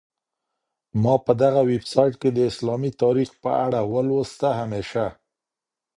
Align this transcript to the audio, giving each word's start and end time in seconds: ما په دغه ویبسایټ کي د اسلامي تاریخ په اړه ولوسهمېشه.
ما 1.01 1.15
په 1.25 1.31
دغه 1.41 1.61
ویبسایټ 1.71 2.13
کي 2.21 2.29
د 2.33 2.39
اسلامي 2.51 2.91
تاریخ 3.03 3.29
په 3.43 3.51
اړه 3.65 3.79
ولوسهمېشه. 3.93 5.07